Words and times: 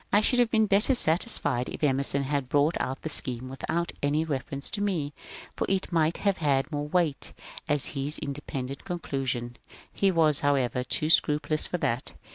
I 0.11 0.19
should 0.19 0.39
have 0.39 0.49
been 0.49 0.65
better 0.65 0.95
satisfied 0.95 1.69
if 1.69 1.83
Emerson 1.83 2.23
had 2.23 2.49
brought 2.49 2.75
out 2.79 3.03
the 3.03 3.07
scheme 3.09 3.49
without 3.49 3.91
any 4.01 4.25
reference 4.25 4.71
to 4.71 4.81
me, 4.81 5.13
for 5.55 5.67
it 5.69 5.91
might 5.91 6.17
have 6.17 6.37
had 6.39 6.71
more 6.71 6.87
weight 6.87 7.33
as 7.69 7.89
his 7.93 8.17
independent 8.17 8.83
conclusion. 8.83 9.57
He 9.93 10.09
was, 10.09 10.39
however, 10.39 10.83
too 10.83 11.11
scrupulous 11.11 11.67
for 11.67 11.77
that. 11.77 12.13